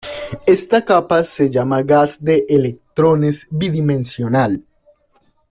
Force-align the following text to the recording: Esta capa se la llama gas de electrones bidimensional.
Esta 0.47 0.83
capa 0.83 1.23
se 1.23 1.43
la 1.43 1.51
llama 1.51 1.83
gas 1.83 2.23
de 2.23 2.47
electrones 2.49 3.45
bidimensional. 3.51 4.65